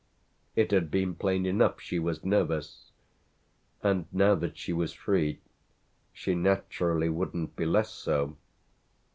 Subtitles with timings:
[0.55, 2.89] It had been plain enough she was nervous,
[3.83, 5.41] and now that she was free
[6.11, 8.35] she naturally wouldn't be less so.